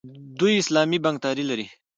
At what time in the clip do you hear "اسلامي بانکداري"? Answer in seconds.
0.61-1.43